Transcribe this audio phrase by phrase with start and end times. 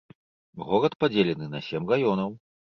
[0.69, 2.37] Горад падзелены на сем раёнаў.